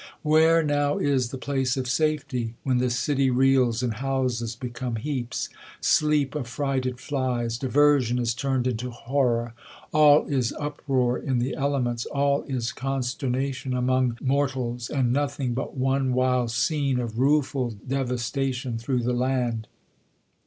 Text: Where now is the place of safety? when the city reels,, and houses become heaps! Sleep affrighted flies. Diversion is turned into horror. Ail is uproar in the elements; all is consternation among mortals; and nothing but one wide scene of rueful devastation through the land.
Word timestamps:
Where 0.23 0.63
now 0.63 0.97
is 0.97 1.29
the 1.29 1.37
place 1.37 1.77
of 1.77 1.87
safety? 1.87 2.55
when 2.63 2.79
the 2.79 2.89
city 2.89 3.29
reels,, 3.29 3.83
and 3.83 3.93
houses 3.93 4.55
become 4.55 4.95
heaps! 4.95 5.47
Sleep 5.79 6.35
affrighted 6.35 6.99
flies. 6.99 7.55
Diversion 7.59 8.17
is 8.17 8.33
turned 8.33 8.65
into 8.65 8.89
horror. 8.89 9.53
Ail 9.93 10.25
is 10.27 10.53
uproar 10.59 11.19
in 11.19 11.37
the 11.37 11.53
elements; 11.53 12.07
all 12.07 12.41
is 12.47 12.71
consternation 12.71 13.75
among 13.75 14.17
mortals; 14.21 14.89
and 14.89 15.13
nothing 15.13 15.53
but 15.53 15.77
one 15.77 16.13
wide 16.13 16.49
scene 16.49 16.99
of 16.99 17.19
rueful 17.19 17.69
devastation 17.87 18.79
through 18.79 19.03
the 19.03 19.13
land. 19.13 19.67